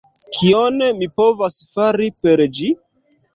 Kion 0.35 0.79
mi 1.01 1.09
povas 1.17 1.59
fari 1.75 2.09
per 2.25 2.45
ĝi? 2.59 2.73